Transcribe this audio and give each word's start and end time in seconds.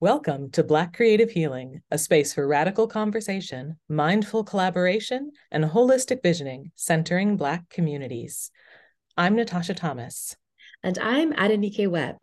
Welcome 0.00 0.52
to 0.52 0.62
Black 0.62 0.94
Creative 0.94 1.28
Healing, 1.28 1.82
a 1.90 1.98
space 1.98 2.32
for 2.32 2.46
radical 2.46 2.86
conversation, 2.86 3.80
mindful 3.88 4.44
collaboration, 4.44 5.32
and 5.50 5.64
holistic 5.64 6.22
visioning 6.22 6.70
centering 6.76 7.36
Black 7.36 7.68
communities. 7.68 8.52
I'm 9.16 9.34
Natasha 9.34 9.74
Thomas. 9.74 10.36
And 10.84 11.00
I'm 11.00 11.32
Adenike 11.32 11.90
Webb. 11.90 12.18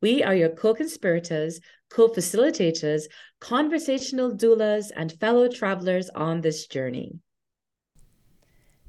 We 0.00 0.22
are 0.22 0.34
your 0.34 0.48
co 0.48 0.72
conspirators, 0.72 1.60
co 1.90 2.08
facilitators, 2.08 3.02
conversational 3.38 4.34
doulas, 4.34 4.86
and 4.96 5.12
fellow 5.20 5.48
travelers 5.48 6.08
on 6.08 6.40
this 6.40 6.66
journey. 6.66 7.18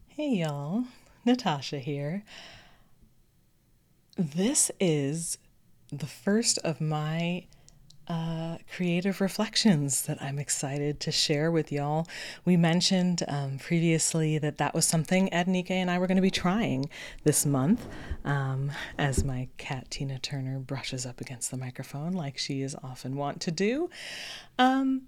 Hey, 0.08 0.30
y'all. 0.30 0.86
Natasha 1.26 1.80
here. 1.80 2.24
This 4.18 4.72
is 4.80 5.38
the 5.92 6.08
first 6.08 6.60
of 6.60 6.80
my 6.80 7.48
uh, 8.08 8.58
creative 8.76 9.22
reflections 9.22 10.04
that 10.04 10.22
I'm 10.22 10.38
excited 10.38 11.00
to 11.02 11.12
share 11.12 11.52
with 11.52 11.72
y'all. 11.72 12.08
We 12.44 12.58
mentioned 12.58 13.24
um, 13.28 13.58
previously 13.58 14.38
that 14.38 14.58
that 14.58 14.74
was 14.74 14.86
something 14.86 15.30
Adenike 15.30 15.72
and 15.72 15.90
I 15.90 15.98
were 15.98 16.08
going 16.08 16.18
to 16.18 16.22
be 16.22 16.32
trying 16.32 16.90
this 17.24 17.46
month 17.46 17.86
um, 18.24 18.72
as 18.98 19.24
my 19.24 19.48
cat 19.58 19.90
Tina 19.90 20.20
Turner 20.20 20.60
brushes 20.60 21.06
up 21.06 21.20
against 21.20 21.52
the 21.52 21.58
microphone 21.58 22.14
like 22.14 22.38
she 22.38 22.62
is 22.62 22.76
often 22.84 23.16
wont 23.16 23.42
to 23.42 23.52
do. 23.52 23.90
Um, 24.60 25.04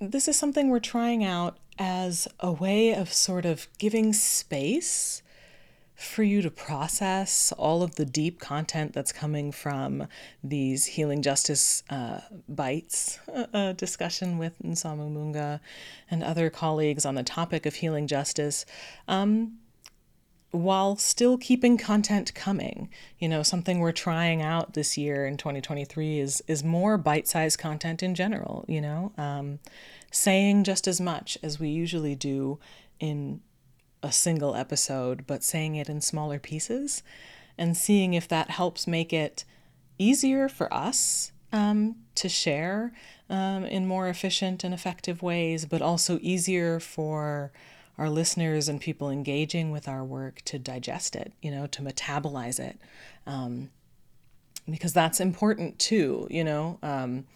this 0.00 0.26
is 0.28 0.36
something 0.36 0.70
we're 0.70 0.80
trying 0.80 1.22
out 1.22 1.58
as 1.78 2.26
a 2.40 2.50
way 2.50 2.92
of 2.94 3.12
sort 3.12 3.44
of 3.44 3.68
giving 3.78 4.12
space 4.12 5.22
for 6.00 6.22
you 6.22 6.40
to 6.40 6.50
process 6.50 7.52
all 7.58 7.82
of 7.82 7.96
the 7.96 8.06
deep 8.06 8.40
content 8.40 8.94
that's 8.94 9.12
coming 9.12 9.52
from 9.52 10.06
these 10.42 10.86
healing 10.86 11.20
justice 11.20 11.82
uh, 11.90 12.20
bites 12.48 13.18
uh, 13.52 13.72
discussion 13.74 14.38
with 14.38 14.54
Nsamu 14.62 15.12
Munga 15.12 15.60
and 16.10 16.24
other 16.24 16.48
colleagues 16.48 17.04
on 17.04 17.16
the 17.16 17.22
topic 17.22 17.66
of 17.66 17.74
healing 17.74 18.06
justice. 18.06 18.64
Um, 19.08 19.58
while 20.52 20.96
still 20.96 21.38
keeping 21.38 21.78
content 21.78 22.34
coming. 22.34 22.88
You 23.20 23.28
know, 23.28 23.44
something 23.44 23.78
we're 23.78 23.92
trying 23.92 24.42
out 24.42 24.72
this 24.72 24.98
year 24.98 25.24
in 25.24 25.36
2023 25.36 26.18
is 26.18 26.42
is 26.48 26.64
more 26.64 26.98
bite-sized 26.98 27.58
content 27.58 28.02
in 28.02 28.16
general, 28.16 28.64
you 28.66 28.80
know, 28.80 29.12
um, 29.16 29.60
saying 30.10 30.64
just 30.64 30.88
as 30.88 31.00
much 31.00 31.38
as 31.42 31.60
we 31.60 31.68
usually 31.68 32.16
do 32.16 32.58
in 32.98 33.42
a 34.02 34.12
single 34.12 34.54
episode, 34.54 35.26
but 35.26 35.44
saying 35.44 35.76
it 35.76 35.88
in 35.88 36.00
smaller 36.00 36.38
pieces 36.38 37.02
and 37.58 37.76
seeing 37.76 38.14
if 38.14 38.26
that 38.28 38.50
helps 38.50 38.86
make 38.86 39.12
it 39.12 39.44
easier 39.98 40.48
for 40.48 40.72
us 40.72 41.32
um, 41.52 41.96
to 42.14 42.28
share 42.28 42.92
um, 43.28 43.64
in 43.64 43.86
more 43.86 44.08
efficient 44.08 44.64
and 44.64 44.72
effective 44.72 45.22
ways, 45.22 45.66
but 45.66 45.82
also 45.82 46.18
easier 46.22 46.80
for 46.80 47.52
our 47.98 48.08
listeners 48.08 48.68
and 48.68 48.80
people 48.80 49.10
engaging 49.10 49.70
with 49.70 49.86
our 49.86 50.02
work 50.02 50.40
to 50.46 50.58
digest 50.58 51.14
it, 51.14 51.32
you 51.42 51.50
know, 51.50 51.66
to 51.66 51.82
metabolize 51.82 52.58
it. 52.58 52.78
Um, 53.26 53.70
because 54.68 54.92
that's 54.92 55.20
important 55.20 55.78
too, 55.78 56.26
you 56.30 56.44
know. 56.44 56.78
Um, 56.82 57.26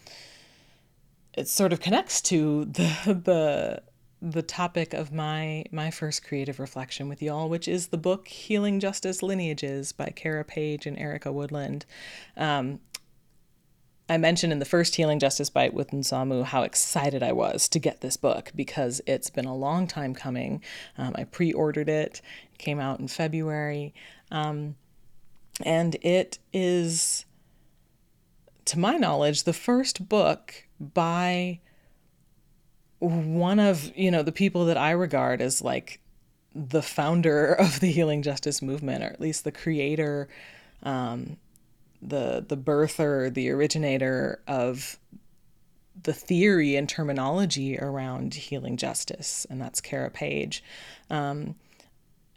it 1.33 1.47
sort 1.47 1.73
of 1.73 1.81
connects 1.81 2.21
to 2.23 2.65
the 2.65 3.21
the 3.23 3.83
the 4.25 4.41
topic 4.41 4.93
of 4.93 5.11
my 5.11 5.63
my 5.71 5.91
first 5.91 6.23
creative 6.23 6.59
reflection 6.59 7.07
with 7.07 7.21
y'all, 7.21 7.47
which 7.47 7.67
is 7.67 7.87
the 7.87 7.97
book 7.97 8.27
"Healing 8.27 8.79
Justice 8.79 9.21
Lineages" 9.21 9.91
by 9.91 10.11
Cara 10.15 10.43
Page 10.43 10.87
and 10.87 10.97
Erica 10.97 11.31
Woodland. 11.31 11.85
Um, 12.35 12.79
I 14.09 14.17
mentioned 14.17 14.51
in 14.51 14.59
the 14.59 14.65
first 14.65 14.95
Healing 14.95 15.19
Justice 15.19 15.49
Bite 15.49 15.73
with 15.73 15.91
Nsamu 15.91 16.43
how 16.43 16.63
excited 16.63 17.21
I 17.21 17.31
was 17.33 17.67
to 17.69 17.79
get 17.79 18.01
this 18.01 18.17
book 18.17 18.51
because 18.55 18.99
it's 19.05 19.29
been 19.29 19.45
a 19.45 19.55
long 19.55 19.87
time 19.87 20.15
coming. 20.15 20.63
Um, 20.97 21.13
I 21.15 21.25
pre 21.25 21.53
ordered 21.53 21.89
it, 21.89 22.21
it 22.51 22.57
came 22.57 22.79
out 22.79 22.99
in 22.99 23.07
February, 23.07 23.93
um, 24.31 24.75
and 25.63 25.95
it 26.01 26.39
is, 26.51 27.25
to 28.65 28.79
my 28.79 28.97
knowledge, 28.97 29.43
the 29.43 29.53
first 29.53 30.09
book 30.09 30.65
by 30.79 31.59
one 33.05 33.59
of 33.59 33.95
you 33.95 34.11
know 34.11 34.23
the 34.23 34.31
people 34.31 34.65
that 34.65 34.77
I 34.77 34.91
regard 34.91 35.41
as 35.41 35.61
like 35.61 35.99
the 36.53 36.81
founder 36.81 37.53
of 37.59 37.79
the 37.79 37.91
healing 37.91 38.21
justice 38.21 38.61
movement, 38.61 39.03
or 39.03 39.07
at 39.07 39.21
least 39.21 39.43
the 39.43 39.51
creator, 39.51 40.27
um, 40.83 41.37
the 42.01 42.45
the 42.47 42.57
birther, 42.57 43.33
the 43.33 43.49
originator 43.49 44.41
of 44.47 44.99
the 46.03 46.13
theory 46.13 46.75
and 46.75 46.89
terminology 46.89 47.79
around 47.79 48.33
healing 48.33 48.77
justice, 48.77 49.45
and 49.49 49.61
that's 49.61 49.81
Cara 49.81 50.09
Page. 50.09 50.63
Um, 51.09 51.55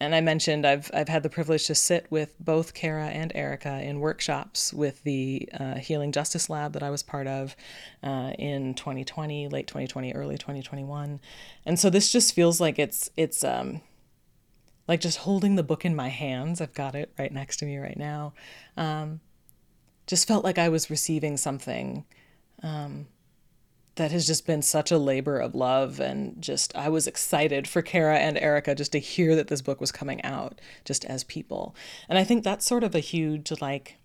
and 0.00 0.14
I 0.14 0.20
mentioned 0.20 0.66
I've 0.66 0.90
I've 0.94 1.08
had 1.08 1.22
the 1.22 1.28
privilege 1.28 1.66
to 1.66 1.74
sit 1.74 2.06
with 2.10 2.34
both 2.38 2.74
Cara 2.74 3.06
and 3.06 3.32
Erica 3.34 3.80
in 3.82 4.00
workshops 4.00 4.72
with 4.72 5.02
the 5.02 5.48
uh, 5.58 5.74
Healing 5.74 6.12
Justice 6.12 6.48
Lab 6.48 6.72
that 6.74 6.82
I 6.82 6.90
was 6.90 7.02
part 7.02 7.26
of 7.26 7.56
uh, 8.02 8.32
in 8.38 8.74
2020, 8.74 9.48
late 9.48 9.66
2020, 9.66 10.12
early 10.14 10.38
2021, 10.38 11.20
and 11.66 11.78
so 11.78 11.90
this 11.90 12.12
just 12.12 12.34
feels 12.34 12.60
like 12.60 12.78
it's 12.78 13.10
it's 13.16 13.42
um, 13.42 13.80
like 14.86 15.00
just 15.00 15.18
holding 15.18 15.56
the 15.56 15.62
book 15.62 15.84
in 15.84 15.96
my 15.96 16.08
hands. 16.08 16.60
I've 16.60 16.74
got 16.74 16.94
it 16.94 17.12
right 17.18 17.32
next 17.32 17.56
to 17.58 17.66
me 17.66 17.78
right 17.78 17.98
now. 17.98 18.34
Um, 18.76 19.20
just 20.06 20.26
felt 20.26 20.44
like 20.44 20.58
I 20.58 20.68
was 20.68 20.90
receiving 20.90 21.36
something. 21.36 22.04
Um, 22.62 23.06
that 23.98 24.12
has 24.12 24.26
just 24.28 24.46
been 24.46 24.62
such 24.62 24.92
a 24.92 24.96
labor 24.96 25.38
of 25.38 25.56
love 25.56 25.98
and 25.98 26.40
just 26.40 26.74
I 26.76 26.88
was 26.88 27.08
excited 27.08 27.66
for 27.66 27.82
Cara 27.82 28.18
and 28.18 28.38
Erica 28.38 28.74
just 28.76 28.92
to 28.92 29.00
hear 29.00 29.34
that 29.34 29.48
this 29.48 29.60
book 29.60 29.80
was 29.80 29.90
coming 29.90 30.22
out 30.24 30.60
just 30.84 31.04
as 31.04 31.24
people. 31.24 31.74
And 32.08 32.16
I 32.16 32.22
think 32.22 32.44
that's 32.44 32.64
sort 32.64 32.84
of 32.84 32.94
a 32.94 33.00
huge 33.00 33.52
like 33.60 33.96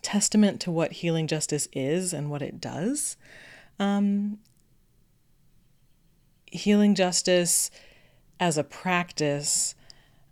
testament 0.00 0.58
to 0.62 0.70
what 0.70 0.92
healing 0.92 1.26
justice 1.26 1.68
is 1.72 2.14
and 2.14 2.30
what 2.30 2.40
it 2.40 2.62
does. 2.62 3.18
Um, 3.78 4.38
healing 6.46 6.94
justice 6.94 7.70
as 8.40 8.56
a 8.56 8.64
practice 8.64 9.74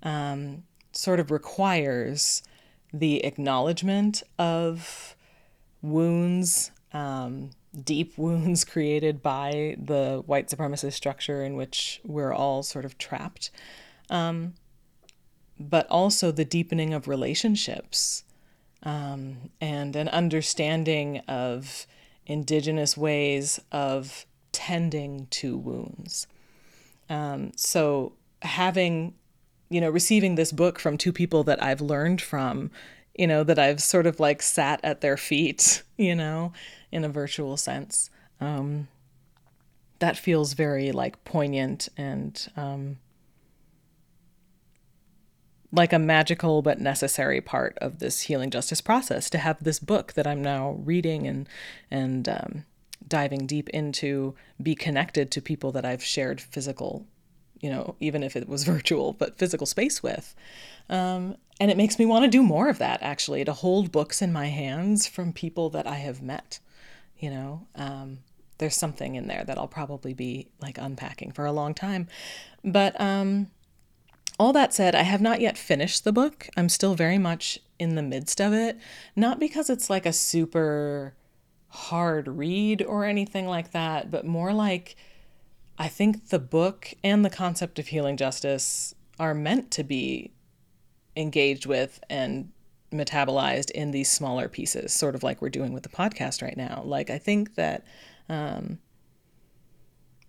um, 0.03 0.63
sort 0.93 1.21
of 1.21 1.31
requires 1.31 2.43
the 2.91 3.23
acknowledgement 3.23 4.23
of 4.39 5.15
wounds 5.83 6.71
um, 6.95 7.51
deep 7.85 8.17
wounds 8.19 8.65
created 8.65 9.23
by 9.23 9.77
the 9.79 10.23
white 10.27 10.49
supremacist 10.49 10.95
structure 10.95 11.45
in 11.45 11.57
which 11.57 12.01
we're 12.05 12.33
all 12.33 12.63
sort 12.63 12.85
of 12.85 12.99
trapped, 12.99 13.51
um, 14.11 14.55
but 15.59 15.87
also 15.89 16.31
the 16.31 16.45
deepening 16.45 16.93
of 16.93 17.09
relationships 17.09 18.25
um, 18.83 19.51
and 19.61 19.95
an 19.95 20.09
understanding 20.09 21.19
of 21.29 21.87
indigenous 22.27 22.97
ways 22.97 23.61
of 23.71 24.27
tending 24.53 25.27
to 25.31 25.57
wounds. 25.57 26.27
Um, 27.09 27.53
so 27.57 28.13
having 28.43 29.15
you 29.71 29.81
know 29.81 29.91
receiving 29.91 30.35
this 30.35 30.53
book 30.53 30.79
from 30.79 30.99
two 30.99 31.13
people 31.13 31.45
that 31.45 31.63
I've 31.63 31.81
learned 31.81 32.21
from 32.21 32.71
you 33.15 33.27
know 33.27 33.45
that 33.45 33.59
I've 33.59 33.83
sort 33.83 34.07
of 34.07 34.21
like 34.21 34.43
sat 34.43 34.81
at 34.83 35.01
their 35.01 35.17
feet 35.17 35.83
you 35.97 36.15
know 36.15 36.53
in 36.91 37.05
a 37.05 37.09
virtual 37.09 37.57
sense. 37.57 38.11
Um, 38.41 38.89
that 40.01 40.17
feels 40.17 40.55
very 40.55 40.91
like 40.91 41.25
poignant 41.25 41.89
and 41.97 42.49
um, 42.57 42.99
like 45.71 45.93
a 45.93 45.99
magical 45.99 46.61
but 46.61 46.81
necessary 46.81 47.41
part 47.41 47.79
of 47.81 47.99
this 47.99 48.23
healing 48.23 48.51
justice 48.51 48.81
process 48.81 49.31
to 49.31 49.39
have 49.39 49.63
this 49.63 49.79
book 49.79 50.13
that 50.15 50.27
I'm 50.27 50.43
now 50.43 50.73
reading 50.85 51.27
and 51.27 51.49
and 51.91 52.29
um, 52.29 52.65
diving 53.07 53.47
deep 53.47 53.69
into 53.71 54.35
be 54.63 54.75
connected 54.75 55.31
to 55.31 55.41
people 55.41 55.73
that 55.73 55.85
I've 55.85 56.05
shared 56.05 56.41
physical, 56.41 57.07
you 57.63 57.71
know, 57.71 57.97
even 58.01 58.23
if 58.23 58.37
it 58.37 58.47
was 58.49 58.65
virtual, 58.75 59.15
but 59.15 59.39
physical 59.39 59.67
space 59.67 60.03
with. 60.03 60.35
Um, 60.91 61.37
and 61.59 61.71
it 61.71 61.79
makes 61.79 61.99
me 61.99 62.05
want 62.05 62.25
to 62.25 62.31
do 62.31 62.43
more 62.43 62.69
of 62.69 62.79
that 62.79 63.03
actually, 63.03 63.45
to 63.45 63.55
hold 63.55 63.91
books 63.91 64.21
in 64.21 64.33
my 64.33 64.49
hands 64.49 65.07
from 65.07 65.33
people 65.33 65.71
that 65.71 65.87
I 65.87 65.97
have 65.97 66.21
met 66.21 66.59
you 67.23 67.31
know? 67.31 67.67
Um, 67.77 68.19
there's 68.59 68.77
something 68.77 69.15
in 69.15 69.27
there 69.27 69.43
that 69.45 69.59
i'll 69.59 69.67
probably 69.67 70.13
be 70.13 70.49
like 70.61 70.77
unpacking 70.77 71.33
for 71.33 71.47
a 71.47 71.53
long 71.53 71.73
time. 71.73 72.09
But 72.63 73.01
um, 73.01 73.47
all 74.39 74.53
that 74.53 74.75
said 74.75 74.95
i 74.95 75.03
have 75.03 75.23
not 75.23 75.41
yet 75.41 75.57
finished 75.57 76.05
the 76.05 76.13
book. 76.13 76.49
I'm 76.57 76.69
still 76.69 76.95
very 76.95 77.19
much 77.19 77.59
in 77.79 77.95
the 77.95 78.03
midst 78.03 78.41
of 78.41 78.53
it. 78.53 78.77
Not 79.17 79.41
because 79.41 79.71
it's 79.71 79.89
like 79.89 80.05
a 80.05 80.13
super 80.13 81.15
hard 81.69 82.29
read 82.29 82.83
or 82.83 83.05
anything 83.07 83.47
like 83.47 83.71
that 83.71 84.11
but 84.11 84.27
more 84.27 84.53
like 84.53 84.95
i 85.83 85.89
think 85.89 86.29
the 86.29 86.39
book 86.39 86.95
and 87.03 87.25
the 87.25 87.31
concept 87.31 87.79
of 87.79 87.89
healing 87.89 88.17
justice 88.17 88.95
are 89.19 89.35
meant 89.35 89.71
to 89.71 89.85
be 89.85 90.33
engaged 91.17 91.67
with 91.67 92.01
and 92.09 92.51
metabolized 92.93 93.71
in 93.71 93.91
these 93.91 94.11
smaller 94.11 94.49
pieces, 94.49 94.93
sort 94.93 95.15
of 95.15 95.23
like 95.23 95.41
we're 95.41 95.49
doing 95.49 95.73
with 95.73 95.83
the 95.83 95.89
podcast 95.89 96.43
right 96.43 96.57
now. 96.57 96.83
Like, 96.85 97.11
I 97.11 97.19
think 97.19 97.55
that 97.55 97.85
um, 98.29 98.79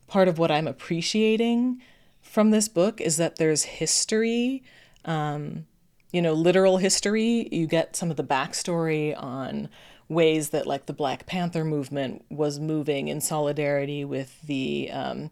part 0.08 0.28
of 0.28 0.40
what 0.40 0.52
I'm 0.52 0.68
appreciating 0.68 1.82
from 2.22 2.52
this 2.52 2.68
book 2.68 3.02
is 3.02 3.18
that 3.18 3.36
there's 3.36 3.64
history, 3.64 4.64
um, 5.06 5.66
you 6.12 6.22
know, 6.22 6.34
literal 6.34 6.78
history. 6.78 7.50
You 7.52 7.68
get 7.68 7.96
some 7.96 8.10
of 8.10 8.18
the 8.18 8.24
backstory 8.24 9.22
on 9.22 9.70
ways 10.10 10.50
that, 10.50 10.68
like, 10.68 10.86
the 10.86 10.94
Black 10.94 11.26
Panther 11.26 11.64
movement 11.64 12.26
was 12.30 12.60
moving 12.60 13.08
in 13.08 13.22
solidarity 13.22 14.04
with 14.06 14.42
the 14.42 14.90
um, 14.92 15.30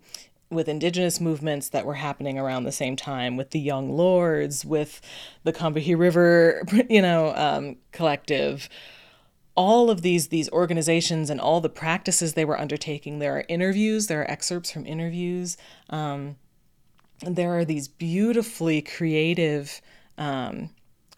with 0.51 0.67
indigenous 0.67 1.21
movements 1.21 1.69
that 1.69 1.85
were 1.85 1.95
happening 1.95 2.37
around 2.37 2.65
the 2.65 2.71
same 2.71 2.97
time 2.97 3.37
with 3.37 3.51
the 3.51 3.59
young 3.59 3.89
lords 3.89 4.65
with 4.65 4.99
the 5.43 5.53
combahee 5.53 5.97
river 5.97 6.61
you 6.89 7.01
know 7.01 7.33
um, 7.35 7.77
collective. 7.91 8.69
All 9.55 9.89
of 9.89 10.01
these 10.01 10.27
these 10.27 10.49
organizations 10.51 11.29
and 11.29 11.39
all 11.39 11.61
the 11.61 11.69
practices 11.69 12.33
they 12.33 12.45
were 12.45 12.59
undertaking 12.59 13.19
there 13.19 13.37
are 13.37 13.45
interviews 13.47 14.07
there 14.07 14.21
are 14.21 14.31
excerpts 14.31 14.71
from 14.71 14.85
interviews 14.85 15.57
um, 15.89 16.37
there 17.21 17.55
are 17.57 17.65
these 17.65 17.87
beautifully 17.87 18.81
creative 18.81 19.81
um, 20.17 20.69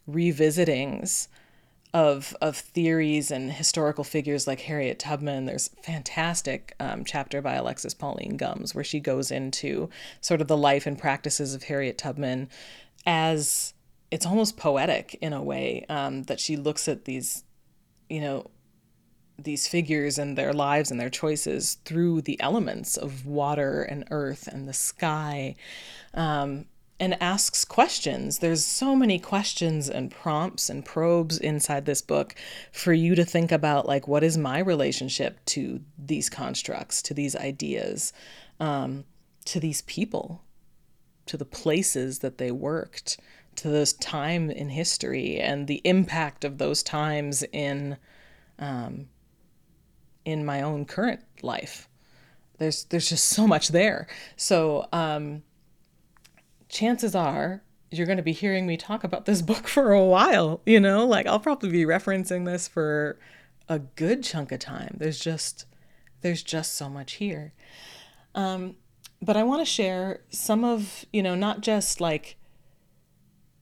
revisitings 0.09 1.27
of 1.93 2.35
of 2.41 2.57
theories 2.57 3.29
and 3.29 3.51
historical 3.51 4.03
figures 4.03 4.47
like 4.47 4.61
Harriet 4.61 4.99
Tubman. 4.99 5.45
There's 5.45 5.69
a 5.77 5.83
fantastic 5.83 6.75
um, 6.79 7.05
chapter 7.05 7.41
by 7.41 7.53
Alexis 7.53 7.93
Pauline 7.93 8.35
Gumbs 8.37 8.73
where 8.73 8.83
she 8.83 8.99
goes 8.99 9.29
into 9.29 9.89
sort 10.19 10.41
of 10.41 10.47
the 10.47 10.57
life 10.57 10.87
and 10.87 10.97
practices 10.97 11.53
of 11.53 11.63
Harriet 11.63 11.97
Tubman 11.97 12.49
as 13.05 13.73
it's 14.09 14.25
almost 14.25 14.57
poetic 14.57 15.17
in 15.21 15.33
a 15.33 15.41
way 15.41 15.85
um, 15.89 16.23
that 16.23 16.39
she 16.39 16.55
looks 16.55 16.87
at 16.87 17.05
these, 17.05 17.43
you 18.09 18.21
know, 18.21 18.49
these 19.39 19.67
figures 19.67 20.17
and 20.17 20.37
their 20.37 20.53
lives 20.53 20.91
and 20.91 20.99
their 20.99 21.09
choices 21.09 21.75
through 21.85 22.21
the 22.21 22.39
elements 22.39 22.95
of 22.95 23.25
water 23.25 23.81
and 23.81 24.05
earth 24.11 24.47
and 24.47 24.67
the 24.67 24.73
sky. 24.73 25.55
Um, 26.13 26.65
and 26.99 27.21
asks 27.21 27.65
questions. 27.65 28.39
There's 28.39 28.63
so 28.63 28.95
many 28.95 29.19
questions 29.19 29.89
and 29.89 30.11
prompts 30.11 30.69
and 30.69 30.85
probes 30.85 31.37
inside 31.37 31.85
this 31.85 32.01
book 32.01 32.35
for 32.71 32.93
you 32.93 33.15
to 33.15 33.25
think 33.25 33.51
about 33.51 33.87
like 33.87 34.07
what 34.07 34.23
is 34.23 34.37
my 34.37 34.59
relationship 34.59 35.43
to 35.47 35.81
these 35.97 36.29
constructs, 36.29 37.01
to 37.03 37.13
these 37.13 37.35
ideas, 37.35 38.13
um, 38.59 39.05
to 39.45 39.59
these 39.59 39.81
people, 39.83 40.43
to 41.25 41.37
the 41.37 41.45
places 41.45 42.19
that 42.19 42.37
they 42.37 42.51
worked, 42.51 43.19
to 43.55 43.69
this 43.69 43.93
time 43.93 44.49
in 44.49 44.69
history 44.69 45.39
and 45.39 45.67
the 45.67 45.81
impact 45.83 46.43
of 46.43 46.57
those 46.57 46.83
times 46.83 47.43
in 47.51 47.97
um, 48.59 49.07
in 50.25 50.45
my 50.45 50.61
own 50.61 50.85
current 50.85 51.21
life. 51.41 51.89
There's 52.59 52.85
there's 52.85 53.09
just 53.09 53.25
so 53.25 53.47
much 53.47 53.69
there. 53.69 54.07
So 54.37 54.87
um, 54.93 55.43
chances 56.73 57.15
are 57.15 57.61
you're 57.91 58.07
going 58.07 58.17
to 58.17 58.23
be 58.23 58.31
hearing 58.31 58.65
me 58.65 58.75
talk 58.75 59.03
about 59.03 59.25
this 59.25 59.41
book 59.51 59.67
for 59.67 59.91
a 59.91 60.03
while, 60.03 60.61
you 60.65 60.79
know? 60.79 61.05
Like 61.05 61.27
I'll 61.27 61.39
probably 61.39 61.69
be 61.69 61.85
referencing 61.85 62.45
this 62.45 62.67
for 62.67 63.19
a 63.69 63.79
good 63.79 64.23
chunk 64.23 64.51
of 64.51 64.59
time. 64.59 64.95
There's 64.97 65.19
just 65.19 65.65
there's 66.21 66.43
just 66.43 66.73
so 66.73 66.89
much 66.89 67.13
here. 67.13 67.53
Um, 68.33 68.77
but 69.21 69.37
I 69.37 69.43
want 69.43 69.61
to 69.61 69.65
share 69.65 70.21
some 70.29 70.63
of, 70.63 71.05
you 71.13 71.21
know, 71.21 71.35
not 71.35 71.61
just 71.61 72.01
like 72.01 72.37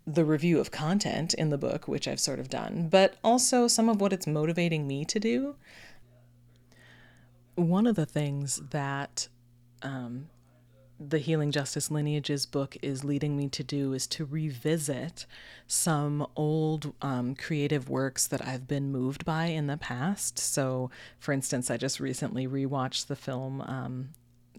the 0.07 0.25
review 0.25 0.59
of 0.59 0.71
content 0.71 1.33
in 1.33 1.49
the 1.49 1.57
book, 1.57 1.87
which 1.87 2.07
I've 2.07 2.19
sort 2.19 2.39
of 2.39 2.49
done, 2.49 2.87
but 2.89 3.15
also 3.23 3.67
some 3.67 3.89
of 3.89 3.99
what 3.99 4.13
it's 4.13 4.27
motivating 4.27 4.87
me 4.87 5.05
to 5.05 5.19
do. 5.19 5.55
One 7.55 7.85
of 7.87 7.95
the 7.95 8.05
things 8.05 8.61
that 8.69 9.27
um, 9.81 10.29
the 11.09 11.17
Healing 11.17 11.51
Justice 11.51 11.89
Lineages 11.89 12.45
book 12.45 12.77
is 12.81 13.03
leading 13.03 13.35
me 13.35 13.47
to 13.49 13.63
do 13.63 13.93
is 13.93 14.05
to 14.07 14.25
revisit 14.25 15.25
some 15.67 16.27
old 16.35 16.93
um, 17.01 17.35
creative 17.35 17.89
works 17.89 18.27
that 18.27 18.45
I've 18.45 18.67
been 18.67 18.91
moved 18.91 19.25
by 19.25 19.45
in 19.45 19.67
the 19.67 19.77
past. 19.77 20.37
So, 20.37 20.91
for 21.17 21.31
instance, 21.31 21.71
I 21.71 21.77
just 21.77 21.99
recently 21.99 22.47
rewatched 22.47 23.07
the 23.07 23.15
film 23.15 23.61
um, 23.61 24.09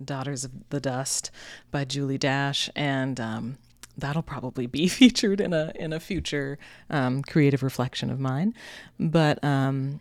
Daughters 0.03 0.45
of 0.45 0.51
the 0.71 0.81
Dust 0.81 1.31
by 1.71 1.85
Julie 1.85 2.19
Dash, 2.19 2.69
and 2.75 3.21
um, 3.21 3.59
that'll 3.97 4.23
probably 4.23 4.67
be 4.67 4.89
featured 4.89 5.41
in 5.41 5.53
a 5.53 5.73
in 5.77 5.93
a 5.93 6.01
future 6.01 6.59
um, 6.91 7.23
creative 7.23 7.63
reflection 7.63 8.11
of 8.11 8.19
mine. 8.19 8.55
But 8.99 9.43
um, 9.45 10.01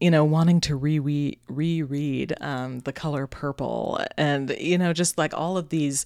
you 0.00 0.10
know, 0.10 0.24
wanting 0.24 0.60
to 0.62 0.76
re 0.76 1.38
reread 1.48 2.34
um, 2.40 2.80
the 2.80 2.92
color 2.92 3.26
purple, 3.26 4.00
and 4.16 4.54
you 4.58 4.78
know, 4.78 4.92
just 4.92 5.18
like 5.18 5.34
all 5.34 5.56
of 5.56 5.70
these 5.70 6.04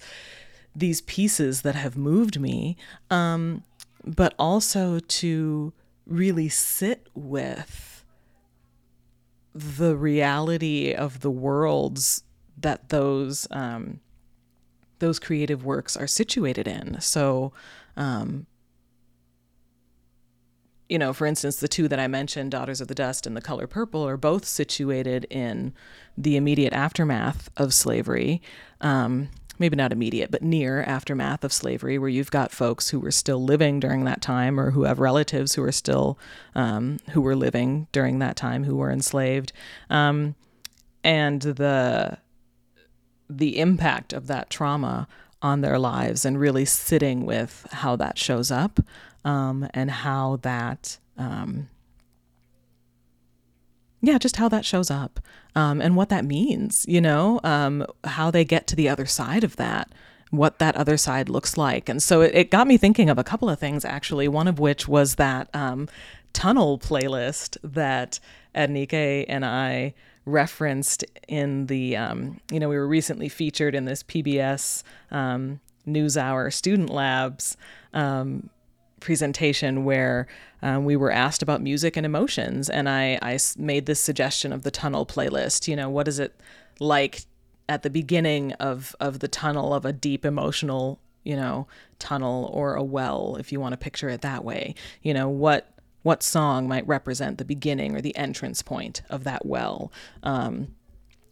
these 0.75 1.01
pieces 1.01 1.61
that 1.61 1.75
have 1.75 1.95
moved 1.95 2.39
me, 2.39 2.75
um, 3.11 3.63
but 4.03 4.33
also 4.39 4.99
to 4.99 5.71
really 6.07 6.49
sit 6.49 7.07
with 7.13 8.03
the 9.53 9.95
reality 9.95 10.93
of 10.93 11.19
the 11.19 11.29
worlds 11.29 12.23
that 12.57 12.89
those 12.89 13.47
um, 13.51 13.99
those 14.99 15.19
creative 15.19 15.63
works 15.63 15.95
are 15.95 16.07
situated 16.07 16.67
in. 16.67 16.99
So, 17.01 17.53
um, 17.95 18.47
you 20.93 20.99
know, 20.99 21.11
for 21.11 21.25
instance, 21.25 21.55
the 21.55 21.67
two 21.67 21.87
that 21.87 21.99
I 21.99 22.07
mentioned, 22.07 22.51
Daughters 22.51 22.79
of 22.79 22.87
the 22.87 22.93
Dust 22.93 23.25
and 23.25 23.35
The 23.35 23.41
Color 23.41 23.65
Purple, 23.65 24.07
are 24.07 24.15
both 24.15 24.45
situated 24.45 25.25
in 25.27 25.73
the 26.15 26.37
immediate 26.37 26.71
aftermath 26.71 27.49
of 27.57 27.73
slavery. 27.73 28.43
Um, 28.79 29.29
maybe 29.57 29.75
not 29.75 29.91
immediate, 29.91 30.29
but 30.29 30.43
near 30.43 30.83
aftermath 30.83 31.43
of 31.43 31.51
slavery, 31.51 31.97
where 31.97 32.09
you've 32.09 32.29
got 32.29 32.51
folks 32.51 32.91
who 32.91 32.99
were 32.99 33.09
still 33.09 33.43
living 33.43 33.79
during 33.79 34.03
that 34.03 34.21
time 34.21 34.59
or 34.59 34.69
who 34.69 34.83
have 34.83 34.99
relatives 34.99 35.55
who 35.55 35.63
are 35.63 35.71
still, 35.71 36.19
um, 36.53 36.99
who 37.09 37.21
were 37.21 37.35
living 37.35 37.87
during 37.91 38.19
that 38.19 38.35
time 38.35 38.63
who 38.63 38.75
were 38.75 38.91
enslaved. 38.91 39.51
Um, 39.89 40.35
and 41.03 41.41
the, 41.41 42.19
the 43.27 43.57
impact 43.57 44.13
of 44.13 44.27
that 44.27 44.51
trauma 44.51 45.07
on 45.41 45.61
their 45.61 45.79
lives 45.79 46.23
and 46.23 46.39
really 46.39 46.65
sitting 46.65 47.25
with 47.25 47.65
how 47.71 47.95
that 47.95 48.19
shows 48.19 48.51
up 48.51 48.79
um, 49.25 49.67
and 49.73 49.89
how 49.89 50.37
that, 50.41 50.97
um, 51.17 51.69
yeah, 54.01 54.17
just 54.17 54.35
how 54.35 54.49
that 54.49 54.65
shows 54.65 54.91
up 54.91 55.19
um, 55.55 55.81
and 55.81 55.95
what 55.95 56.09
that 56.09 56.25
means, 56.25 56.85
you 56.87 56.99
know, 56.99 57.39
um, 57.43 57.85
how 58.03 58.29
they 58.31 58.43
get 58.43 58.67
to 58.67 58.75
the 58.75 58.89
other 58.89 59.05
side 59.05 59.43
of 59.43 59.55
that, 59.55 59.91
what 60.29 60.59
that 60.59 60.75
other 60.75 60.97
side 60.97 61.29
looks 61.29 61.57
like. 61.57 61.87
And 61.87 62.01
so 62.01 62.21
it, 62.21 62.35
it 62.35 62.51
got 62.51 62.67
me 62.67 62.77
thinking 62.77 63.09
of 63.09 63.17
a 63.17 63.23
couple 63.23 63.49
of 63.49 63.59
things, 63.59 63.85
actually, 63.85 64.27
one 64.27 64.47
of 64.47 64.59
which 64.59 64.87
was 64.87 65.15
that 65.15 65.49
um, 65.53 65.87
tunnel 66.33 66.77
playlist 66.77 67.57
that 67.63 68.19
Adenike 68.55 69.25
and 69.29 69.45
I 69.45 69.93
referenced 70.25 71.03
in 71.27 71.67
the, 71.67 71.95
um, 71.97 72.39
you 72.51 72.59
know, 72.59 72.69
we 72.69 72.77
were 72.77 72.87
recently 72.87 73.29
featured 73.29 73.75
in 73.75 73.85
this 73.85 74.03
PBS 74.03 74.83
um, 75.11 75.59
NewsHour 75.87 76.51
Student 76.51 76.89
Labs 76.89 77.57
um, 77.93 78.49
presentation 79.03 79.83
where 79.83 80.27
um, 80.61 80.85
we 80.85 80.95
were 80.95 81.11
asked 81.11 81.43
about 81.43 81.61
music 81.61 81.95
and 81.95 82.05
emotions, 82.05 82.69
and 82.69 82.89
I, 82.89 83.19
I 83.21 83.37
made 83.57 83.85
this 83.85 83.99
suggestion 83.99 84.51
of 84.51 84.63
the 84.63 84.71
tunnel 84.71 85.05
playlist. 85.05 85.67
You 85.67 85.75
know, 85.75 85.89
what 85.89 86.07
is 86.07 86.19
it 86.19 86.39
like 86.79 87.25
at 87.69 87.83
the 87.83 87.89
beginning 87.89 88.53
of 88.53 88.95
of 88.99 89.19
the 89.19 89.27
tunnel 89.27 89.73
of 89.73 89.85
a 89.85 89.93
deep 89.93 90.25
emotional, 90.25 90.99
you 91.23 91.35
know, 91.35 91.67
tunnel 91.99 92.49
or 92.53 92.75
a 92.75 92.83
well, 92.83 93.35
if 93.39 93.51
you 93.51 93.59
want 93.59 93.73
to 93.73 93.77
picture 93.77 94.09
it 94.09 94.21
that 94.21 94.43
way. 94.43 94.75
You 95.01 95.13
know, 95.13 95.29
what 95.29 95.69
what 96.03 96.23
song 96.23 96.67
might 96.67 96.87
represent 96.87 97.37
the 97.37 97.45
beginning 97.45 97.95
or 97.95 98.01
the 98.01 98.15
entrance 98.15 98.61
point 98.61 99.01
of 99.09 99.23
that 99.23 99.45
well 99.45 99.91
um, 100.23 100.75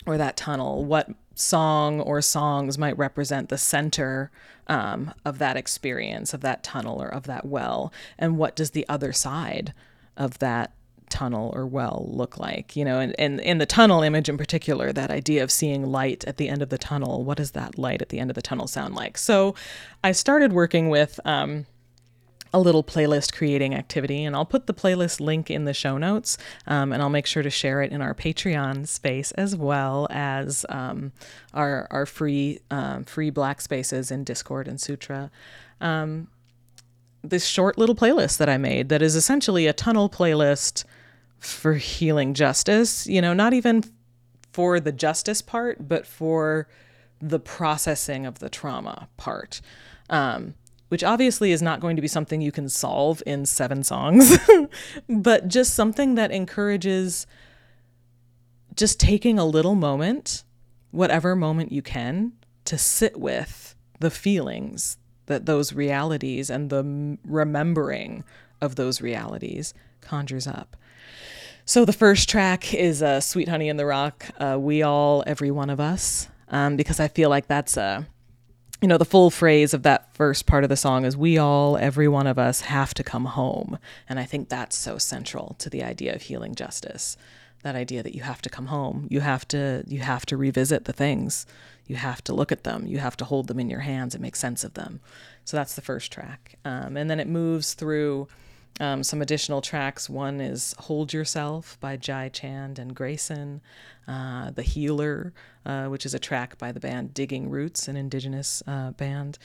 or 0.05 0.17
that 0.17 0.37
tunnel? 0.37 0.85
What 0.85 1.09
song 1.35 1.99
or 1.99 2.21
songs 2.21 2.77
might 2.77 2.97
represent 2.97 3.49
the 3.49 3.57
center 3.57 4.31
um, 4.67 5.13
of 5.25 5.37
that 5.39 5.57
experience, 5.57 6.33
of 6.33 6.41
that 6.41 6.63
tunnel 6.63 7.01
or 7.01 7.07
of 7.07 7.23
that 7.23 7.45
well, 7.45 7.91
and 8.17 8.37
what 8.37 8.55
does 8.55 8.71
the 8.71 8.87
other 8.87 9.11
side 9.11 9.73
of 10.17 10.39
that 10.39 10.73
tunnel 11.09 11.51
or 11.53 11.65
well 11.65 12.05
look 12.09 12.37
like? 12.37 12.75
You 12.75 12.85
know 12.85 12.99
and, 12.99 13.39
in 13.41 13.57
the 13.57 13.65
tunnel 13.65 14.01
image 14.01 14.29
in 14.29 14.37
particular 14.37 14.93
that 14.93 15.11
idea 15.11 15.43
of 15.43 15.51
seeing 15.51 15.85
light 15.85 16.23
at 16.25 16.37
the 16.37 16.47
end 16.47 16.61
of 16.61 16.69
the 16.69 16.77
tunnel 16.77 17.23
what 17.23 17.37
does 17.37 17.51
that 17.51 17.77
light 17.77 18.01
at 18.01 18.09
the 18.09 18.19
end 18.19 18.31
of 18.31 18.35
the 18.35 18.41
tunnel 18.41 18.67
sound 18.67 18.95
like? 18.95 19.17
So 19.17 19.55
i 20.03 20.11
started 20.11 20.53
working 20.53 20.89
with 20.89 21.19
um, 21.25 21.65
a 22.53 22.59
little 22.59 22.83
playlist 22.83 23.33
creating 23.33 23.73
activity, 23.73 24.23
and 24.23 24.35
I'll 24.35 24.45
put 24.45 24.67
the 24.67 24.73
playlist 24.73 25.19
link 25.19 25.49
in 25.49 25.65
the 25.65 25.73
show 25.73 25.97
notes, 25.97 26.37
um, 26.67 26.91
and 26.91 27.01
I'll 27.01 27.09
make 27.09 27.25
sure 27.25 27.43
to 27.43 27.49
share 27.49 27.81
it 27.81 27.91
in 27.91 28.01
our 28.01 28.13
Patreon 28.13 28.87
space 28.87 29.31
as 29.33 29.55
well 29.55 30.07
as 30.09 30.65
um, 30.69 31.13
our 31.53 31.87
our 31.91 32.05
free 32.05 32.59
um, 32.69 33.03
free 33.03 33.29
Black 33.29 33.61
spaces 33.61 34.11
in 34.11 34.23
Discord 34.23 34.67
and 34.67 34.79
Sutra. 34.79 35.31
Um, 35.79 36.27
this 37.23 37.45
short 37.45 37.77
little 37.77 37.95
playlist 37.95 38.37
that 38.37 38.49
I 38.49 38.57
made 38.57 38.89
that 38.89 39.01
is 39.01 39.15
essentially 39.15 39.67
a 39.67 39.73
tunnel 39.73 40.09
playlist 40.09 40.83
for 41.39 41.75
healing 41.75 42.33
justice. 42.33 43.07
You 43.07 43.21
know, 43.21 43.33
not 43.33 43.53
even 43.53 43.83
for 44.51 44.79
the 44.79 44.91
justice 44.91 45.41
part, 45.41 45.87
but 45.87 46.05
for 46.05 46.67
the 47.21 47.39
processing 47.39 48.25
of 48.25 48.39
the 48.39 48.49
trauma 48.49 49.07
part. 49.15 49.61
Um, 50.09 50.55
which 50.91 51.05
obviously 51.05 51.53
is 51.53 51.61
not 51.61 51.79
going 51.79 51.95
to 51.95 52.01
be 52.01 52.07
something 52.07 52.41
you 52.41 52.51
can 52.51 52.67
solve 52.67 53.23
in 53.25 53.45
seven 53.45 53.81
songs, 53.81 54.37
but 55.09 55.47
just 55.47 55.73
something 55.73 56.15
that 56.15 56.31
encourages 56.31 57.25
just 58.75 58.99
taking 58.99 59.39
a 59.39 59.45
little 59.45 59.73
moment, 59.73 60.43
whatever 60.91 61.33
moment 61.33 61.71
you 61.71 61.81
can, 61.81 62.33
to 62.65 62.77
sit 62.77 63.17
with 63.17 63.73
the 64.01 64.11
feelings 64.11 64.97
that 65.27 65.45
those 65.45 65.71
realities 65.71 66.49
and 66.49 66.69
the 66.69 67.17
remembering 67.23 68.25
of 68.59 68.75
those 68.75 68.99
realities 68.99 69.73
conjures 70.01 70.45
up. 70.45 70.75
So 71.63 71.85
the 71.85 71.93
first 71.93 72.27
track 72.27 72.73
is 72.73 73.01
uh, 73.01 73.21
"Sweet 73.21 73.47
Honey 73.47 73.69
in 73.69 73.77
the 73.77 73.85
Rock," 73.85 74.25
uh, 74.41 74.57
"We 74.59 74.83
All, 74.83 75.23
Every 75.25 75.51
One 75.51 75.69
of 75.69 75.79
Us," 75.79 76.27
um, 76.49 76.75
because 76.75 76.99
I 76.99 77.07
feel 77.07 77.29
like 77.29 77.47
that's 77.47 77.77
a 77.77 78.05
you 78.81 78.87
know, 78.87 78.97
the 78.97 79.05
full 79.05 79.29
phrase 79.29 79.75
of 79.75 79.83
that 79.83 80.13
first 80.15 80.47
part 80.47 80.63
of 80.63 80.69
the 80.69 80.75
song 80.75 81.05
is 81.05 81.15
we 81.15 81.37
all, 81.37 81.77
every 81.77 82.07
one 82.07 82.25
of 82.25 82.39
us, 82.39 82.61
have 82.61 82.95
to 82.95 83.03
come 83.03 83.25
home. 83.25 83.77
And 84.09 84.19
I 84.19 84.23
think 84.25 84.49
that's 84.49 84.75
so 84.75 84.97
central 84.97 85.55
to 85.59 85.69
the 85.69 85.83
idea 85.83 86.15
of 86.15 86.23
healing 86.23 86.55
justice. 86.55 87.15
That 87.61 87.75
idea 87.75 88.01
that 88.01 88.15
you 88.15 88.23
have 88.23 88.41
to 88.41 88.49
come 88.49 88.67
home. 88.67 89.07
You 89.11 89.19
have 89.19 89.47
to 89.49 89.83
you 89.87 89.99
have 89.99 90.25
to 90.25 90.37
revisit 90.37 90.85
the 90.85 90.93
things. 90.93 91.45
You 91.85 91.95
have 91.95 92.23
to 92.23 92.33
look 92.33 92.51
at 92.51 92.63
them. 92.63 92.87
You 92.87 92.97
have 92.97 93.15
to 93.17 93.25
hold 93.25 93.47
them 93.47 93.59
in 93.59 93.69
your 93.69 93.81
hands 93.81 94.15
and 94.15 94.21
make 94.21 94.35
sense 94.35 94.63
of 94.63 94.73
them. 94.73 94.99
So 95.45 95.57
that's 95.57 95.75
the 95.75 95.81
first 95.81 96.11
track. 96.11 96.57
Um, 96.65 96.97
and 96.97 97.07
then 97.07 97.19
it 97.19 97.27
moves 97.27 97.75
through 97.75 98.29
um, 98.79 99.03
some 99.03 99.21
additional 99.21 99.61
tracks. 99.61 100.09
One 100.09 100.39
is 100.41 100.73
Hold 100.79 101.13
Yourself 101.13 101.77
by 101.79 101.97
Jai 101.97 102.29
Chand 102.29 102.79
and 102.79 102.95
Grayson. 102.95 103.61
Uh, 104.07 104.51
the 104.51 104.63
Healer, 104.63 105.33
uh, 105.65 105.85
which 105.85 106.05
is 106.05 106.13
a 106.13 106.19
track 106.19 106.57
by 106.57 106.71
the 106.71 106.79
band 106.79 107.13
Digging 107.13 107.49
Roots, 107.49 107.87
an 107.87 107.95
indigenous 107.95 108.63
uh, 108.65 108.91
band. 108.91 109.37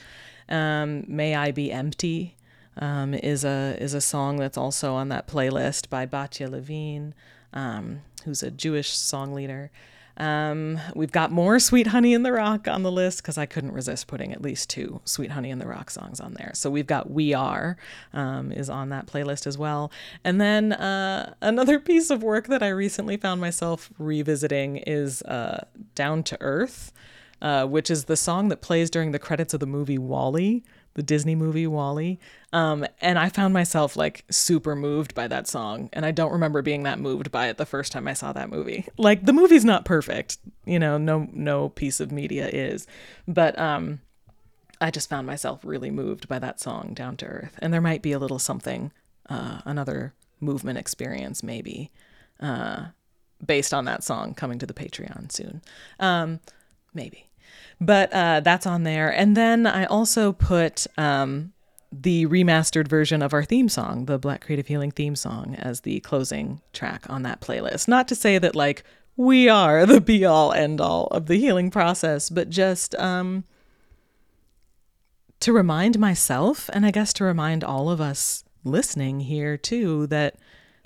Um, 0.49 1.03
May 1.07 1.35
I 1.35 1.51
Be 1.51 1.71
Empty 1.71 2.35
um, 2.77 3.13
is 3.13 3.43
a 3.43 3.77
is 3.79 3.93
a 3.93 4.01
song 4.01 4.37
that's 4.37 4.57
also 4.57 4.93
on 4.93 5.09
that 5.09 5.27
playlist 5.27 5.89
by 5.89 6.05
Batya 6.05 6.49
Levine, 6.49 7.13
um, 7.53 8.01
who's 8.25 8.43
a 8.43 8.51
Jewish 8.51 8.91
song 8.91 9.33
leader. 9.33 9.71
Um, 10.17 10.79
we've 10.95 11.11
got 11.11 11.31
more 11.31 11.59
Sweet 11.59 11.87
Honey 11.87 12.13
in 12.13 12.23
the 12.23 12.31
Rock 12.31 12.67
on 12.67 12.83
the 12.83 12.91
list 12.91 13.21
because 13.21 13.37
I 13.37 13.45
couldn't 13.45 13.71
resist 13.71 14.07
putting 14.07 14.33
at 14.33 14.41
least 14.41 14.69
two 14.69 14.99
Sweet 15.05 15.31
Honey 15.31 15.51
in 15.51 15.59
the 15.59 15.67
Rock 15.67 15.89
songs 15.89 16.19
on 16.19 16.33
there. 16.33 16.51
So 16.55 16.69
we've 16.69 16.87
got 16.87 17.09
We 17.09 17.33
Are 17.33 17.77
um, 18.13 18.51
is 18.51 18.69
on 18.69 18.89
that 18.89 19.05
playlist 19.05 19.45
as 19.45 19.57
well. 19.57 19.91
And 20.23 20.41
then 20.41 20.73
uh, 20.73 21.33
another 21.41 21.79
piece 21.79 22.09
of 22.09 22.23
work 22.23 22.47
that 22.47 22.63
I 22.63 22.69
recently 22.69 23.15
found 23.17 23.39
myself 23.39 23.91
revisiting 23.99 24.77
is 24.77 25.21
uh, 25.23 25.65
Down 25.95 26.23
to 26.23 26.37
Earth. 26.41 26.91
Uh, 27.39 27.67
which 27.67 27.91
is 27.91 28.05
the 28.05 28.17
song 28.17 28.47
that 28.47 28.61
plays 28.61 28.89
during 28.89 29.11
the 29.11 29.19
credits 29.19 29.53
of 29.53 29.59
the 29.59 29.67
movie 29.67 29.99
WALL-E 29.99 30.63
the 30.97 31.03
Disney 31.03 31.35
movie 31.35 31.67
WALL-E. 31.67 32.17
Um, 32.51 32.83
and 32.99 33.19
I 33.19 33.29
found 33.29 33.53
myself 33.53 33.95
like 33.95 34.25
super 34.31 34.75
moved 34.75 35.13
by 35.13 35.27
that 35.27 35.47
song. 35.47 35.91
And 35.93 36.03
I 36.03 36.11
don't 36.11 36.31
remember 36.31 36.63
being 36.63 36.83
that 36.83 36.99
moved 36.99 37.31
by 37.31 37.49
it 37.49 37.57
the 37.57 37.67
first 37.67 37.91
time 37.91 38.07
I 38.07 38.13
saw 38.13 38.33
that 38.33 38.49
movie. 38.49 38.87
Like 38.97 39.23
the 39.23 39.31
movie's 39.31 39.63
not 39.63 39.85
perfect, 39.85 40.39
you 40.65 40.79
know, 40.79 40.97
no 40.97 41.29
no 41.31 41.69
piece 41.69 41.99
of 41.99 42.11
media 42.11 42.47
is. 42.47 42.87
But 43.27 43.57
um 43.59 44.01
I 44.81 44.89
just 44.89 45.07
found 45.07 45.27
myself 45.27 45.63
really 45.63 45.91
moved 45.91 46.27
by 46.27 46.39
that 46.39 46.59
song, 46.59 46.93
Down 46.95 47.15
to 47.17 47.25
Earth. 47.27 47.59
And 47.59 47.71
there 47.71 47.81
might 47.81 48.01
be 48.01 48.11
a 48.11 48.19
little 48.19 48.39
something, 48.39 48.91
uh, 49.29 49.61
another 49.65 50.13
movement 50.39 50.79
experience 50.79 51.43
maybe, 51.43 51.91
uh, 52.39 52.87
based 53.43 53.73
on 53.73 53.85
that 53.85 54.03
song 54.03 54.33
coming 54.33 54.57
to 54.59 54.65
the 54.65 54.73
Patreon 54.73 55.31
soon. 55.31 55.61
Um, 55.99 56.39
maybe 56.93 57.26
but 57.79 58.11
uh, 58.13 58.39
that's 58.41 58.65
on 58.65 58.83
there. 58.83 59.09
And 59.09 59.37
then 59.37 59.65
I 59.67 59.85
also 59.85 60.33
put 60.33 60.87
um, 60.97 61.53
the 61.91 62.25
remastered 62.25 62.87
version 62.87 63.21
of 63.21 63.33
our 63.33 63.43
theme 63.43 63.69
song, 63.69 64.05
the 64.05 64.17
Black 64.17 64.41
Creative 64.41 64.67
Healing 64.67 64.91
theme 64.91 65.15
song, 65.15 65.55
as 65.55 65.81
the 65.81 65.99
closing 66.01 66.61
track 66.73 67.03
on 67.09 67.23
that 67.23 67.41
playlist. 67.41 67.87
Not 67.87 68.07
to 68.09 68.15
say 68.15 68.37
that 68.37 68.55
like 68.55 68.83
we 69.15 69.49
are 69.49 69.85
the 69.85 70.01
be 70.01 70.25
all 70.25 70.53
end 70.53 70.79
all 70.81 71.07
of 71.07 71.25
the 71.25 71.39
healing 71.39 71.71
process, 71.71 72.29
but 72.29 72.49
just 72.49 72.93
um, 72.95 73.43
to 75.39 75.53
remind 75.53 75.99
myself, 75.99 76.69
and 76.73 76.85
I 76.85 76.91
guess 76.91 77.13
to 77.13 77.23
remind 77.23 77.63
all 77.63 77.89
of 77.89 78.01
us 78.01 78.43
listening 78.63 79.21
here 79.21 79.57
too, 79.57 80.07
that 80.07 80.35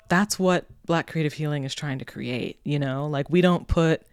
that's 0.08 0.38
what 0.38 0.66
Black 0.86 1.10
Creative 1.10 1.34
Healing 1.34 1.64
is 1.64 1.74
trying 1.74 2.00
to 2.00 2.06
create. 2.06 2.60
You 2.64 2.80
know, 2.80 3.08
like 3.08 3.30
we 3.30 3.42
don't 3.42 3.68
put 3.68 4.04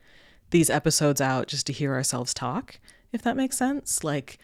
these 0.50 0.70
episodes 0.70 1.20
out 1.20 1.46
just 1.46 1.66
to 1.66 1.72
hear 1.72 1.94
ourselves 1.94 2.34
talk, 2.34 2.80
if 3.12 3.22
that 3.22 3.36
makes 3.36 3.56
sense. 3.56 4.04
Like 4.04 4.38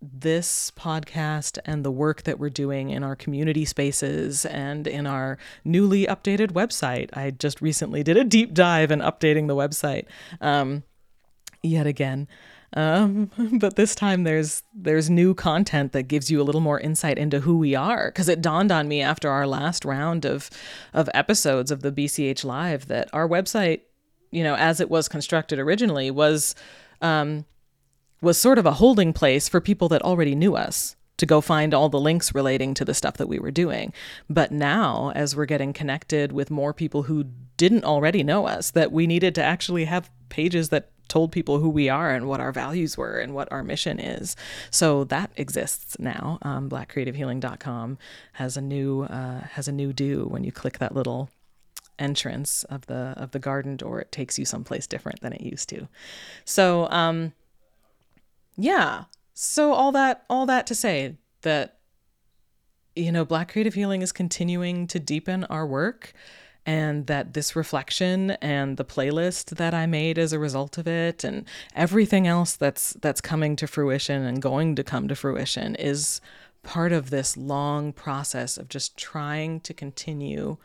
this 0.00 0.70
podcast 0.72 1.58
and 1.64 1.84
the 1.84 1.90
work 1.90 2.22
that 2.24 2.38
we're 2.38 2.50
doing 2.50 2.90
in 2.90 3.02
our 3.02 3.16
community 3.16 3.64
spaces 3.64 4.44
and 4.44 4.86
in 4.86 5.06
our 5.06 5.38
newly 5.64 6.06
updated 6.06 6.52
website. 6.52 7.08
I 7.16 7.30
just 7.30 7.60
recently 7.60 8.02
did 8.02 8.16
a 8.16 8.24
deep 8.24 8.54
dive 8.54 8.90
in 8.90 9.00
updating 9.00 9.48
the 9.48 9.56
website 9.56 10.06
um, 10.40 10.82
yet 11.62 11.86
again. 11.86 12.28
Um, 12.74 13.30
but 13.60 13.76
this 13.76 13.94
time 13.94 14.24
there's 14.24 14.62
there's 14.74 15.08
new 15.08 15.34
content 15.34 15.92
that 15.92 16.04
gives 16.04 16.30
you 16.30 16.40
a 16.40 16.44
little 16.44 16.60
more 16.60 16.80
insight 16.80 17.18
into 17.18 17.40
who 17.40 17.56
we 17.56 17.74
are 17.74 18.08
because 18.08 18.28
it 18.28 18.42
dawned 18.42 18.72
on 18.72 18.88
me 18.88 19.00
after 19.00 19.30
our 19.30 19.46
last 19.46 19.84
round 19.84 20.24
of 20.24 20.50
of 20.92 21.08
episodes 21.14 21.70
of 21.70 21.82
the 21.82 21.92
BCH 21.92 22.44
live 22.44 22.88
that 22.88 23.08
our 23.12 23.28
website 23.28 23.82
you 24.34 24.42
know, 24.42 24.56
as 24.56 24.80
it 24.80 24.90
was 24.90 25.08
constructed 25.08 25.58
originally, 25.58 26.10
was 26.10 26.54
um, 27.00 27.44
was 28.20 28.38
sort 28.38 28.58
of 28.58 28.66
a 28.66 28.72
holding 28.72 29.12
place 29.12 29.48
for 29.48 29.60
people 29.60 29.88
that 29.90 30.02
already 30.02 30.34
knew 30.34 30.56
us 30.56 30.96
to 31.16 31.26
go 31.26 31.40
find 31.40 31.72
all 31.72 31.88
the 31.88 32.00
links 32.00 32.34
relating 32.34 32.74
to 32.74 32.84
the 32.84 32.94
stuff 32.94 33.16
that 33.18 33.28
we 33.28 33.38
were 33.38 33.50
doing. 33.50 33.92
But 34.28 34.50
now, 34.50 35.12
as 35.14 35.36
we're 35.36 35.44
getting 35.44 35.72
connected 35.72 36.32
with 36.32 36.50
more 36.50 36.72
people 36.72 37.04
who 37.04 37.24
didn't 37.56 37.84
already 37.84 38.24
know 38.24 38.46
us, 38.46 38.72
that 38.72 38.90
we 38.90 39.06
needed 39.06 39.34
to 39.36 39.42
actually 39.42 39.84
have 39.84 40.10
pages 40.28 40.70
that 40.70 40.90
told 41.06 41.30
people 41.30 41.58
who 41.58 41.68
we 41.68 41.88
are 41.88 42.10
and 42.10 42.26
what 42.26 42.40
our 42.40 42.50
values 42.50 42.96
were 42.96 43.18
and 43.18 43.34
what 43.34 43.50
our 43.52 43.62
mission 43.62 44.00
is. 44.00 44.34
So 44.70 45.04
that 45.04 45.30
exists 45.36 45.96
now. 46.00 46.38
Um, 46.42 46.68
blackcreativehealing.com 46.68 47.98
has 48.32 48.56
a 48.56 48.60
new 48.60 49.02
uh, 49.02 49.42
has 49.52 49.68
a 49.68 49.72
new 49.72 49.92
do 49.92 50.24
when 50.24 50.42
you 50.42 50.50
click 50.50 50.78
that 50.78 50.94
little 50.94 51.30
entrance 51.98 52.64
of 52.64 52.86
the 52.86 53.14
of 53.16 53.30
the 53.30 53.38
garden 53.38 53.76
door 53.76 54.00
it 54.00 54.10
takes 54.10 54.38
you 54.38 54.44
someplace 54.44 54.86
different 54.86 55.20
than 55.20 55.32
it 55.32 55.40
used 55.40 55.68
to. 55.68 55.88
So 56.44 56.88
um 56.90 57.32
yeah. 58.56 59.04
So 59.34 59.72
all 59.72 59.92
that 59.92 60.24
all 60.28 60.46
that 60.46 60.66
to 60.68 60.74
say 60.74 61.16
that 61.42 61.78
you 62.94 63.12
know 63.12 63.24
black 63.24 63.52
creative 63.52 63.74
healing 63.74 64.02
is 64.02 64.12
continuing 64.12 64.86
to 64.88 64.98
deepen 64.98 65.44
our 65.44 65.66
work 65.66 66.12
and 66.66 67.06
that 67.06 67.34
this 67.34 67.54
reflection 67.54 68.32
and 68.32 68.76
the 68.76 68.84
playlist 68.84 69.56
that 69.56 69.74
I 69.74 69.86
made 69.86 70.18
as 70.18 70.32
a 70.32 70.38
result 70.38 70.78
of 70.78 70.86
it 70.86 71.22
and 71.22 71.44
everything 71.74 72.26
else 72.26 72.56
that's 72.56 72.94
that's 72.94 73.20
coming 73.20 73.56
to 73.56 73.66
fruition 73.66 74.24
and 74.24 74.40
going 74.40 74.74
to 74.76 74.84
come 74.84 75.08
to 75.08 75.14
fruition 75.14 75.74
is 75.76 76.20
part 76.62 76.92
of 76.92 77.10
this 77.10 77.36
long 77.36 77.92
process 77.92 78.56
of 78.56 78.68
just 78.68 78.96
trying 78.96 79.60
to 79.60 79.74
continue 79.74 80.56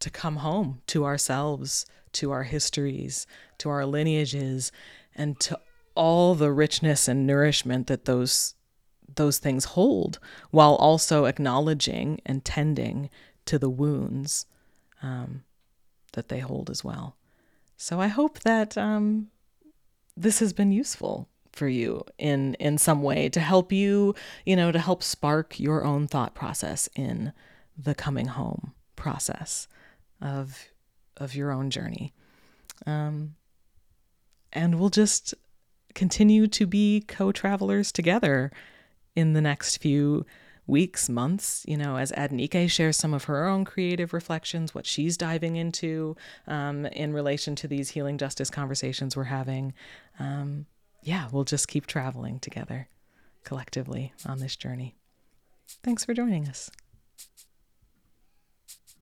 to 0.00 0.10
come 0.10 0.36
home 0.36 0.80
to 0.86 1.04
ourselves, 1.04 1.86
to 2.12 2.30
our 2.30 2.44
histories, 2.44 3.26
to 3.58 3.68
our 3.68 3.84
lineages, 3.84 4.72
and 5.14 5.38
to 5.40 5.58
all 5.94 6.34
the 6.34 6.52
richness 6.52 7.08
and 7.08 7.26
nourishment 7.26 7.88
that 7.88 8.04
those 8.04 8.54
those 9.16 9.38
things 9.38 9.64
hold, 9.64 10.18
while 10.50 10.74
also 10.76 11.24
acknowledging 11.24 12.20
and 12.24 12.44
tending 12.44 13.10
to 13.46 13.58
the 13.58 13.70
wounds 13.70 14.46
um, 15.02 15.42
that 16.12 16.28
they 16.28 16.38
hold 16.38 16.70
as 16.70 16.84
well. 16.84 17.16
So 17.76 18.00
I 18.00 18.08
hope 18.08 18.40
that 18.40 18.76
um, 18.76 19.28
this 20.16 20.38
has 20.40 20.52
been 20.52 20.70
useful 20.70 21.28
for 21.52 21.66
you 21.66 22.04
in 22.18 22.54
in 22.54 22.78
some 22.78 23.02
way 23.02 23.28
to 23.30 23.40
help 23.40 23.72
you, 23.72 24.14
you 24.44 24.54
know, 24.54 24.70
to 24.70 24.78
help 24.78 25.02
spark 25.02 25.58
your 25.58 25.84
own 25.84 26.06
thought 26.06 26.34
process 26.34 26.88
in 26.94 27.32
the 27.76 27.94
coming 27.94 28.26
home 28.26 28.74
process 28.94 29.66
of 30.20 30.68
of 31.16 31.34
your 31.34 31.50
own 31.50 31.70
journey. 31.70 32.12
Um, 32.86 33.34
and 34.52 34.78
we'll 34.78 34.88
just 34.90 35.34
continue 35.94 36.46
to 36.46 36.66
be 36.66 37.04
co-travelers 37.06 37.90
together 37.90 38.52
in 39.16 39.32
the 39.32 39.40
next 39.40 39.78
few 39.78 40.24
weeks, 40.66 41.08
months, 41.08 41.64
you 41.66 41.76
know, 41.76 41.96
as 41.96 42.12
Adenike 42.12 42.70
shares 42.70 42.96
some 42.96 43.14
of 43.14 43.24
her 43.24 43.46
own 43.46 43.64
creative 43.64 44.12
reflections, 44.12 44.74
what 44.74 44.86
she's 44.86 45.16
diving 45.16 45.56
into 45.56 46.14
um, 46.46 46.86
in 46.86 47.12
relation 47.12 47.56
to 47.56 47.66
these 47.66 47.90
healing 47.90 48.18
justice 48.18 48.50
conversations 48.50 49.16
we're 49.16 49.24
having. 49.24 49.72
Um, 50.20 50.66
yeah, 51.02 51.28
we'll 51.32 51.44
just 51.44 51.68
keep 51.68 51.86
traveling 51.86 52.38
together 52.38 52.88
collectively 53.44 54.12
on 54.26 54.38
this 54.38 54.56
journey. 54.56 54.94
Thanks 55.82 56.04
for 56.04 56.12
joining 56.12 56.46
us. 56.46 56.70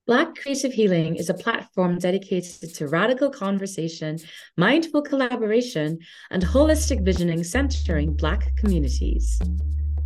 Black 0.07 0.35
Creative 0.35 0.71
Healing 0.71 1.17
is 1.17 1.29
a 1.29 1.33
platform 1.33 1.99
dedicated 1.99 2.73
to 2.75 2.87
radical 2.87 3.29
conversation, 3.29 4.17
mindful 4.55 5.01
collaboration, 5.01 5.99
and 6.31 6.41
holistic 6.41 7.03
visioning 7.03 7.43
centering 7.43 8.13
Black 8.13 8.55
communities. 8.55 9.37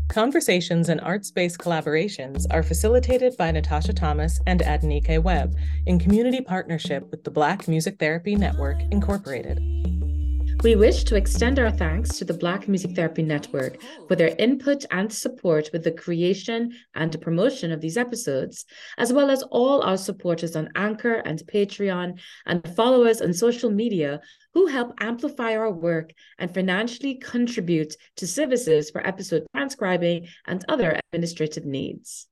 Conversations 0.10 0.90
and 0.90 1.00
arts 1.02 1.30
based 1.30 1.60
collaborations 1.60 2.48
are 2.50 2.64
facilitated 2.64 3.38
by 3.38 3.52
Natasha 3.52 3.94
Thomas 3.94 4.40
and 4.48 4.62
Adenike 4.62 5.22
Webb 5.22 5.56
in 5.86 6.00
community 6.00 6.42
partnership 6.42 7.08
with 7.12 7.24
the 7.24 7.30
Black 7.30 7.68
Music 7.68 8.00
Therapy 8.00 8.36
Network, 8.36 8.82
Incorporated. 8.90 9.60
We 10.64 10.76
wish 10.76 11.06
to 11.06 11.16
extend 11.16 11.58
our 11.58 11.72
thanks 11.72 12.20
to 12.20 12.26
the 12.26 12.36
Black 12.36 12.68
Music 12.68 12.92
Therapy 12.92 13.24
Network 13.24 13.82
for 14.08 14.16
their 14.16 14.36
input 14.38 14.86
and 14.92 15.12
support 15.12 15.72
with 15.74 15.84
the 15.84 15.92
creation 15.92 16.72
and 16.94 17.20
promotion 17.20 17.72
of 17.72 17.82
these 17.82 17.98
episodes, 17.98 18.66
as 19.00 19.12
well 19.12 19.32
as 19.32 19.42
all 19.42 19.82
our 19.82 19.98
supporters 19.98 20.56
on 20.56 20.70
Anchor 20.76 21.16
and 21.16 21.42
Patreon 21.52 22.20
and 22.46 22.76
followers 22.76 23.22
on 23.22 23.34
social 23.34 23.72
media 23.72 24.22
who 24.54 24.68
help 24.68 24.94
amplify 25.00 25.56
our 25.56 25.72
work 25.72 26.14
and 26.38 26.54
financially 26.54 27.16
contribute 27.16 27.96
to 28.18 28.28
services 28.28 28.92
for 28.92 29.06
episode 29.06 29.48
transcribing 29.56 30.28
and 30.46 30.64
other 30.70 31.00
administrative 31.12 31.66
needs. 31.66 32.28